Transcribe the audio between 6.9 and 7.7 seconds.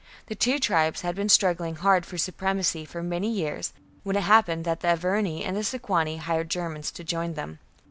to join them.